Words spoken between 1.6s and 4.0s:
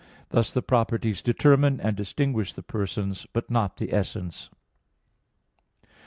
and distinguish the persons, but not the